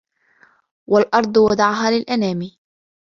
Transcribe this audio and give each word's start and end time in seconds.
وَالأَرضَ 0.87 1.37
وَضَعَها 1.37 1.89
لِلأَنامِ 1.91 2.51